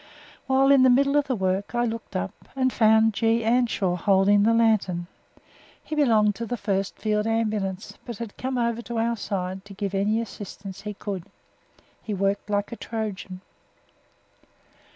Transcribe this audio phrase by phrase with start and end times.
[0.47, 3.43] While in the middle of the work I looked up and found G.
[3.43, 5.05] Anschau holding the lantern.
[5.83, 9.75] He belonged to the 1st Field Ambulance, but had come over to our side to
[9.75, 11.25] give any assistance he could.
[12.01, 13.41] He worked like a Trojan.